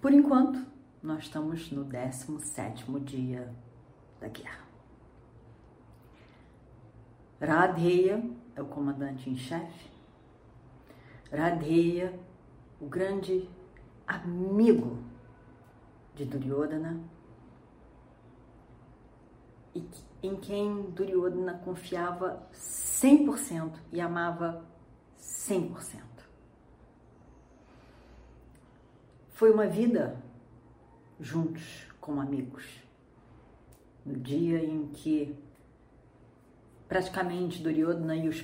[0.01, 0.67] Por enquanto,
[1.03, 3.53] nós estamos no 17 dia
[4.21, 4.65] da guerra.
[7.41, 8.23] Radheya
[8.55, 9.91] é o comandante em chefe.
[11.33, 12.19] Radheya,
[12.81, 13.49] o grande
[14.07, 14.99] amigo
[16.15, 17.01] de Duryodhana,
[19.75, 19.89] e
[20.23, 24.65] em quem Duryodhana confiava 100% e amava
[25.21, 26.01] 100%.
[29.31, 30.23] Foi uma vida
[31.19, 32.65] juntos como amigos.
[34.05, 35.37] No dia em que
[36.89, 38.43] praticamente Duryodhana e os,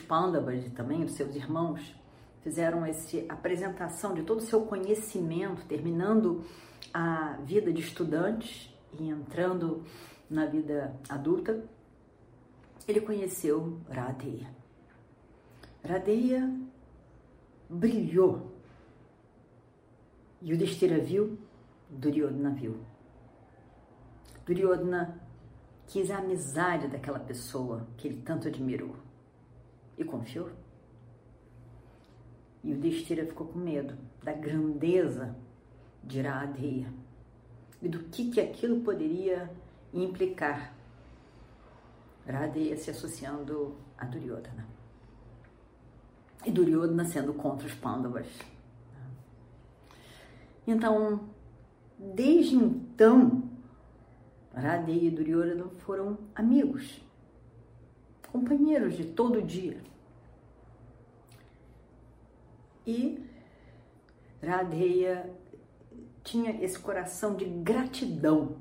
[0.00, 1.94] Pandavas e também os seus irmãos
[2.42, 6.44] fizeram essa apresentação de todo o seu conhecimento, terminando
[6.94, 9.84] a vida de estudantes e entrando
[10.30, 11.62] na vida adulta,
[12.88, 14.48] ele conheceu Radeya.
[15.86, 16.50] Radeya
[17.70, 18.52] brilhou.
[20.42, 21.38] Yudhishthira viu,
[21.88, 22.76] Duryodhana viu.
[24.44, 25.20] Duryodhana
[25.86, 28.96] quis a amizade daquela pessoa que ele tanto admirou
[29.96, 30.50] e confiou.
[32.62, 35.36] E o Destira ficou com medo da grandeza
[36.02, 36.92] de Iradeia
[37.80, 39.48] e do que, que aquilo poderia
[39.94, 40.74] implicar.
[42.26, 44.75] Iradeia se associando a Duryodhana.
[46.46, 48.26] E Duryodhana sendo contra os Pandavas.
[50.64, 51.28] Então,
[51.98, 53.50] desde então,
[54.54, 57.00] Radeya e Duryodhana foram amigos,
[58.30, 59.76] companheiros de todo dia.
[62.86, 63.22] E
[64.40, 65.28] Radeya
[66.22, 68.56] tinha esse coração de gratidão,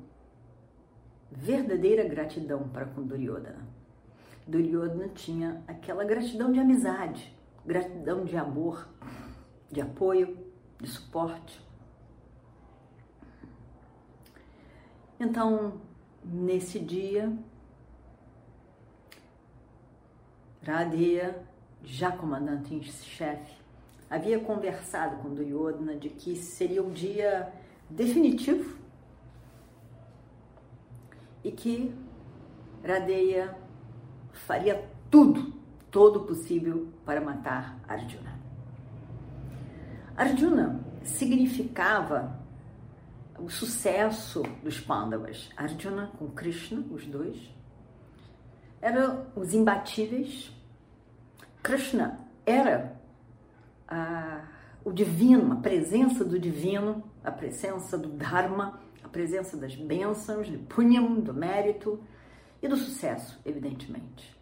[1.32, 3.68] verdadeira gratidão para com Duryodhana.
[4.48, 7.35] Duryodhana tinha aquela gratidão de amizade,
[7.66, 8.88] gratidão de amor,
[9.72, 10.38] de apoio,
[10.80, 11.62] de suporte.
[15.20, 15.82] Então,
[16.24, 17.32] nesse dia,
[20.62, 21.44] Radheya,
[21.84, 23.56] já comandante em chefe,
[24.10, 27.52] havia conversado com Duryodhana de que seria um dia
[27.90, 28.78] definitivo
[31.44, 31.94] e que
[32.84, 33.56] Radeya
[34.32, 35.54] faria tudo,
[35.96, 38.38] todo o possível para matar Arjuna.
[40.18, 42.38] Arjuna significava
[43.40, 47.50] o sucesso dos Pandavas, Arjuna com Krishna, os dois,
[48.82, 50.52] eram os imbatíveis.
[51.64, 53.00] Krishna era
[54.84, 60.60] o divino, a presença do divino, a presença do Dharma, a presença das bênçãos, do
[60.60, 62.04] punyam, do mérito
[62.62, 64.35] e do sucesso, evidentemente.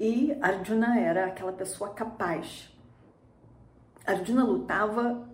[0.00, 2.76] E Arjuna era aquela pessoa capaz.
[4.04, 5.28] Arjuna lutava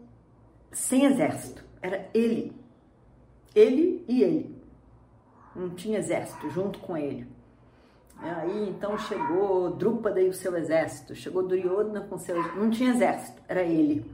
[0.71, 2.53] sem exército era ele.
[3.54, 4.62] Ele e ele.
[5.54, 7.27] Não tinha exército junto com ele.
[8.19, 12.60] Aí então chegou Drúpada e o seu exército, chegou Duryodhana com seu exército.
[12.60, 14.10] Não tinha exército, era ele.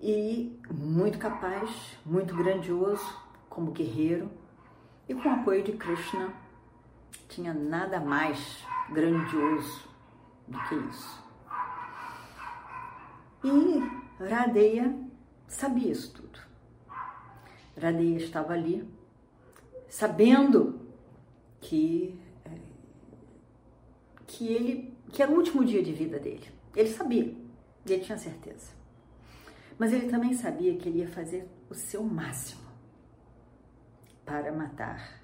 [0.00, 3.04] E muito capaz, muito grandioso
[3.48, 4.30] como guerreiro
[5.08, 6.32] e com o apoio de Krishna,
[7.28, 9.88] tinha nada mais grandioso
[10.46, 11.24] do que isso.
[13.44, 14.94] E Radeia
[15.46, 16.38] sabia isso tudo.
[17.80, 18.88] Radeia estava ali,
[19.88, 20.80] sabendo
[21.60, 22.50] que é,
[24.26, 26.46] que ele que era o último dia de vida dele.
[26.74, 27.34] Ele sabia,
[27.86, 28.72] ele tinha certeza.
[29.78, 32.66] Mas ele também sabia que ele ia fazer o seu máximo
[34.24, 35.20] para matar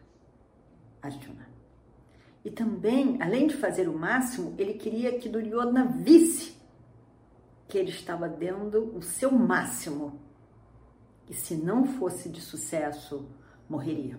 [1.03, 1.49] Arjuna.
[2.45, 6.57] E também, além de fazer o máximo, ele queria que Duryodhana visse
[7.69, 10.21] que ele estava dando o seu máximo.
[11.29, 13.29] E se não fosse de sucesso,
[13.69, 14.19] morreria.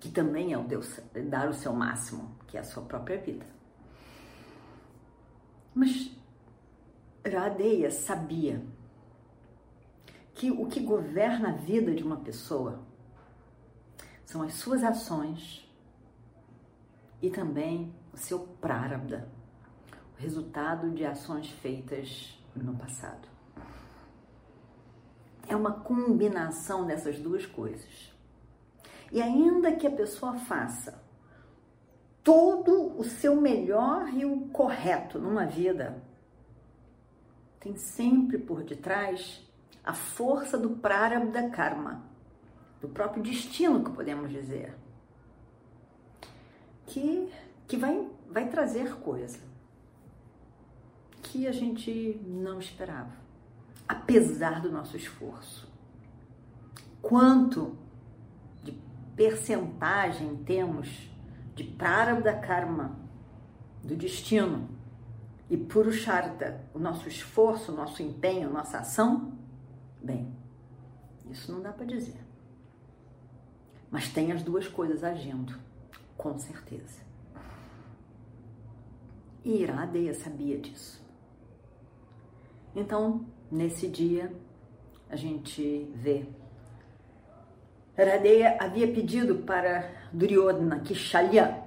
[0.00, 3.46] Que também é o Deus dar o seu máximo, que é a sua própria vida.
[5.74, 6.10] Mas
[7.24, 8.64] Radeya sabia
[10.34, 12.80] que o que governa a vida de uma pessoa
[14.24, 15.67] são as suas ações
[17.20, 19.28] e também o seu prarabdha,
[20.16, 23.28] o resultado de ações feitas no passado.
[25.48, 28.12] É uma combinação dessas duas coisas.
[29.10, 31.02] E ainda que a pessoa faça
[32.22, 36.02] todo o seu melhor e o correto numa vida,
[37.58, 39.42] tem sempre por detrás
[39.82, 42.04] a força do prarabdha karma,
[42.80, 44.76] do próprio destino que podemos dizer
[46.88, 47.30] que,
[47.66, 49.38] que vai, vai trazer coisa
[51.22, 53.12] que a gente não esperava,
[53.86, 55.68] apesar do nosso esforço.
[57.02, 57.76] Quanto
[58.62, 58.72] de
[59.14, 60.88] percentagem temos
[61.54, 62.98] de prarabdha karma,
[63.84, 64.68] do destino,
[65.50, 69.32] e purusharta, o nosso esforço, o nosso empenho, nossa ação?
[70.02, 70.30] Bem,
[71.30, 72.20] isso não dá para dizer.
[73.90, 75.67] Mas tem as duas coisas agindo
[76.18, 77.00] com certeza.
[79.44, 81.00] E Iradeia sabia disso.
[82.74, 84.30] Então, nesse dia,
[85.08, 86.26] a gente vê.
[87.96, 91.62] Iradeia havia pedido para Duryodhana que Shalya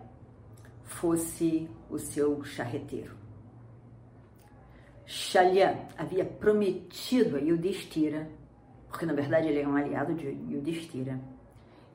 [0.84, 3.16] fosse o seu charreteiro.
[5.06, 8.30] Shalya havia prometido a Yudhishthira,
[8.88, 11.20] porque na verdade ele é um aliado de Yudhishthira,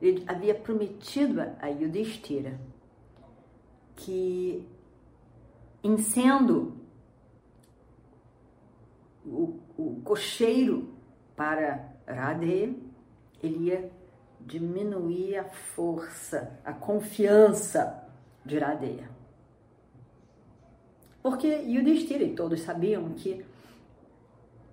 [0.01, 2.59] ele havia prometido a Yudhishthira
[3.95, 4.65] que,
[5.83, 6.77] em sendo
[9.25, 10.93] o, o cocheiro
[11.35, 12.77] para Radhe,
[13.41, 13.91] ele ia
[14.39, 18.07] diminuir a força, a confiança
[18.45, 19.09] de Radeya.
[21.21, 23.43] Porque Yudhishthira e todos sabiam que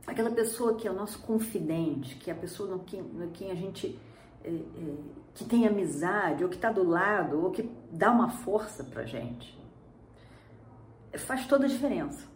[0.06, 3.50] aquela pessoa que é o nosso confidente, que é a pessoa no quem, no quem
[3.50, 3.98] a gente
[5.34, 9.58] que tem amizade, ou que está do lado, ou que dá uma força para gente,
[11.18, 12.26] faz toda a diferença.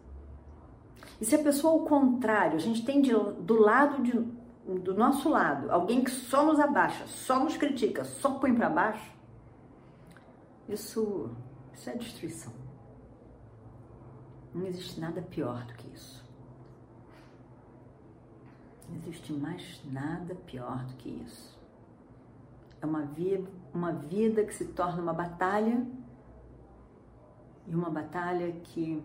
[1.21, 4.13] E se a pessoa ao contrário, a gente tem de, do lado de,
[4.79, 9.11] do nosso lado alguém que só nos abaixa, só nos critica, só põe para baixo,
[10.67, 11.29] isso,
[11.73, 12.53] isso é destruição.
[14.53, 16.27] Não existe nada pior do que isso.
[18.87, 21.58] Não existe mais nada pior do que isso.
[22.81, 25.85] É uma vida, uma vida que se torna uma batalha
[27.67, 29.03] e uma batalha que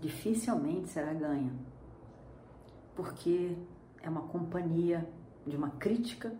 [0.00, 1.52] dificilmente será ganha,
[2.96, 3.56] porque
[4.02, 5.08] é uma companhia
[5.46, 6.34] de uma crítica,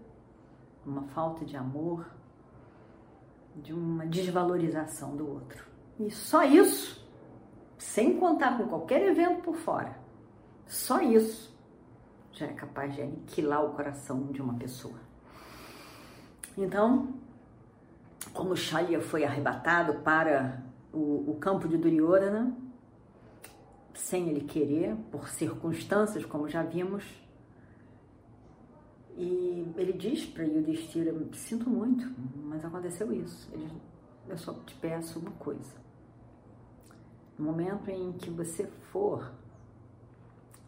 [0.85, 2.07] uma falta de amor,
[3.57, 5.65] de uma desvalorização do outro.
[5.99, 7.07] E só isso,
[7.79, 9.97] sem contar com qualquer evento por fora,
[10.67, 11.53] só isso
[12.33, 14.99] já é capaz de aniquilar o coração de uma pessoa.
[16.57, 17.15] Então,
[18.33, 20.63] como Shalya foi arrebatado para
[20.93, 22.57] o, o campo de Duryodhana,
[23.95, 27.05] sem ele querer, por circunstâncias, como já vimos,
[29.17, 32.11] e ele diz para Yudhishthira, sinto muito,
[32.45, 33.49] mas aconteceu isso.
[33.53, 33.71] Ele,
[34.29, 35.75] eu só te peço uma coisa.
[37.39, 39.33] No momento em que você for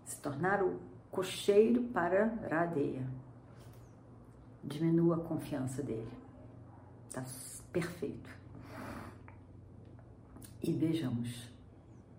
[0.04, 0.78] se tornar o
[1.10, 3.06] cocheiro para Radeya,
[4.64, 6.10] diminua a confiança dele.
[7.08, 7.24] Está
[7.72, 8.30] perfeito.
[10.62, 11.50] E vejamos,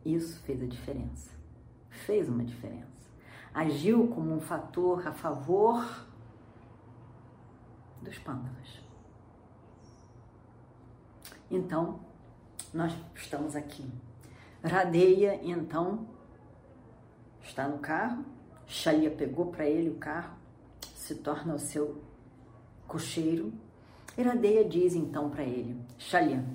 [0.05, 1.31] isso fez a diferença.
[1.89, 2.85] Fez uma diferença.
[3.53, 5.83] Agiu como um fator a favor
[8.01, 8.81] dos pândalas.
[11.49, 11.99] Então,
[12.73, 13.89] nós estamos aqui.
[14.63, 16.07] Radeia, então,
[17.41, 18.25] está no carro.
[18.67, 20.35] Shalia pegou para ele o carro,
[20.95, 22.03] se torna o seu
[22.87, 23.53] cocheiro,
[24.17, 26.45] Iradeia diz então para ele: Shalyan,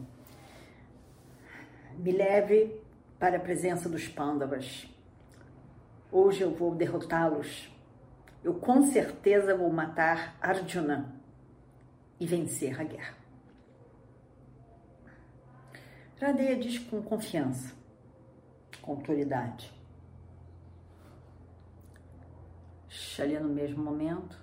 [1.99, 2.81] me leve
[3.19, 4.87] para a presença dos Pandavas.
[6.11, 7.71] Hoje eu vou derrotá-los.
[8.43, 11.15] Eu com certeza vou matar Arjuna
[12.19, 13.15] e vencer a guerra.
[16.21, 17.75] Radeia diz com confiança,
[18.83, 19.73] com autoridade.
[22.89, 24.39] Shalya, no mesmo momento,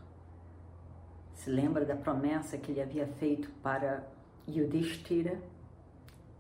[1.48, 4.06] se lembra da promessa que ele havia feito para
[4.50, 5.40] Yudhishthira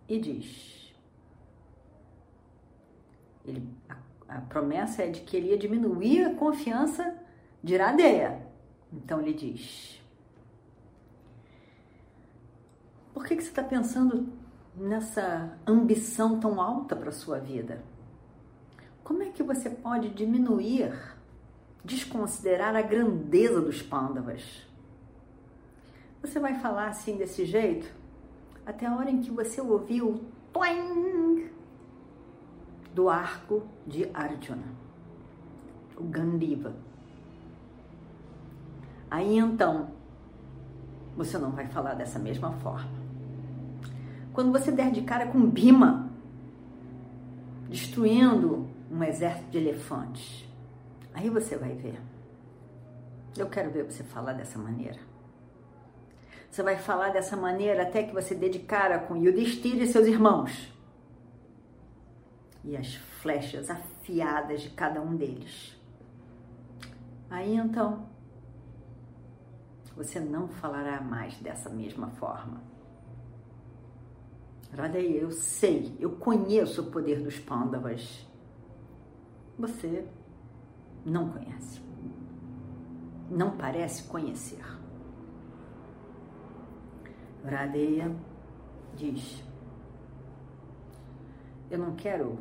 [0.05, 0.93] e diz:
[3.45, 3.95] ele, a,
[4.27, 7.17] a promessa é de que ele ia diminuir a confiança
[7.63, 8.45] de Iradeia.
[8.91, 10.01] Então ele diz:
[13.13, 14.27] Por que, que você está pensando
[14.75, 17.81] nessa ambição tão alta para a sua vida?
[19.05, 20.91] Como é que você pode diminuir,
[21.85, 24.67] desconsiderar a grandeza dos pândavas?
[26.21, 27.93] Você vai falar assim desse jeito
[28.65, 30.19] até a hora em que você ouviu o
[30.51, 31.49] toing
[32.93, 34.67] do arco de Arjuna,
[35.95, 36.73] o Gandiva.
[39.09, 39.91] Aí então,
[41.15, 42.89] você não vai falar dessa mesma forma.
[44.33, 46.09] Quando você der de cara com Bima,
[47.69, 50.47] destruindo um exército de elefantes,
[51.13, 52.01] aí você vai ver.
[53.37, 54.99] Eu quero ver você falar dessa maneira.
[56.49, 60.07] Você vai falar dessa maneira até que você dê de cara com Yudhishthira e seus
[60.07, 60.73] irmãos.
[62.63, 65.77] E as flechas afiadas de cada um deles.
[67.29, 68.07] Aí então,
[69.95, 72.61] você não falará mais dessa mesma forma.
[74.75, 78.27] Radeia, eu sei, eu conheço o poder dos pândavas.
[79.57, 80.05] Você
[81.05, 81.81] não conhece.
[83.29, 84.63] Não parece conhecer.
[87.47, 88.13] Radeia
[88.95, 89.43] diz:
[91.69, 92.39] Eu não quero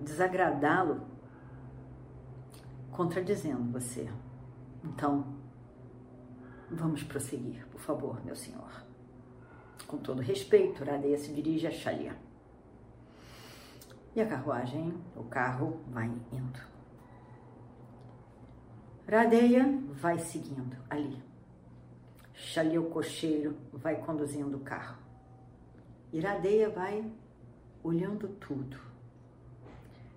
[0.00, 1.00] desagradá-lo
[2.90, 4.08] contradizendo você.
[4.84, 5.36] Então,
[6.70, 8.84] vamos prosseguir, por favor, meu senhor.
[9.86, 12.16] Com todo respeito, Radeia se dirige a Shalia.
[14.14, 16.60] E a carruagem, o carro, vai indo.
[19.08, 21.22] Radeia vai seguindo ali.
[22.36, 24.98] Shalia, o cocheiro, vai conduzindo o carro.
[26.12, 27.04] E Radeia vai
[27.82, 28.78] olhando tudo.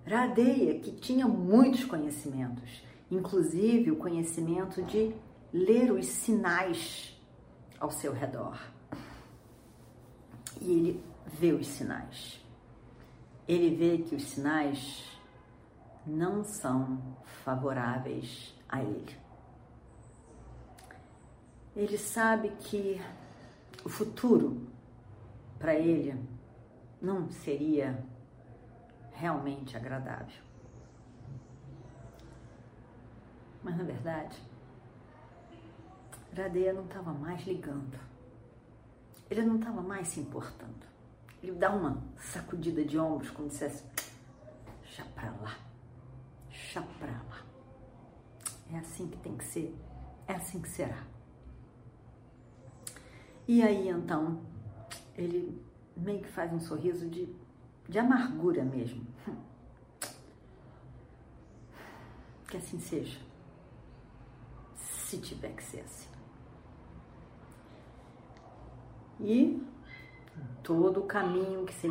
[0.06, 5.14] Radeia, que tinha muitos conhecimentos, inclusive o conhecimento de
[5.52, 7.20] ler os sinais
[7.80, 8.56] ao seu redor
[10.60, 12.40] e ele vê os sinais.
[13.48, 15.18] Ele vê que os sinais
[16.06, 19.19] não são favoráveis a ele.
[21.74, 23.00] Ele sabe que
[23.84, 24.66] o futuro
[25.58, 26.18] para ele
[27.00, 28.04] não seria
[29.12, 30.42] realmente agradável.
[33.62, 34.36] Mas na verdade,
[36.34, 38.10] Radeia não estava mais ligando
[39.30, 40.90] ele não estava mais se importando.
[41.40, 43.84] Ele dá uma sacudida de ombros, como dissesse:
[44.82, 45.56] chá pra lá,
[46.50, 47.44] chá pra lá.
[48.72, 49.74] É assim que tem que ser,
[50.26, 51.04] é assim que será.
[53.52, 54.38] E aí então,
[55.18, 55.60] ele
[55.96, 57.28] meio que faz um sorriso de,
[57.88, 59.04] de amargura mesmo.
[62.46, 63.18] Que assim seja,
[64.76, 66.08] se tiver que ser assim.
[69.18, 69.60] E
[70.62, 71.88] todo o caminho que, se,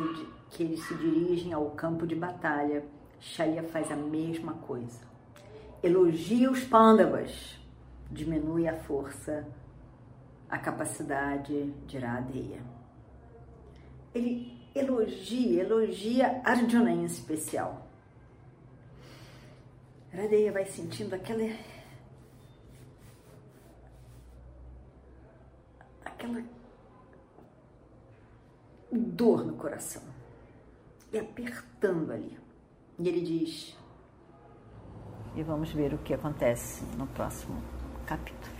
[0.48, 2.86] que eles se dirigem ao campo de batalha,
[3.20, 5.00] Shalia faz a mesma coisa.
[5.82, 7.60] Elogia os pândavas,
[8.10, 9.46] diminui a força,
[10.50, 12.60] a capacidade de Radeya.
[14.12, 17.86] Ele elogia, elogia Arjuna em especial.
[20.12, 21.44] Radeya vai sentindo aquela
[26.04, 26.42] aquela
[28.90, 30.02] dor no coração
[31.12, 32.36] e apertando ali.
[32.98, 33.78] E ele diz:
[35.36, 37.62] E vamos ver o que acontece no próximo
[38.04, 38.59] capítulo.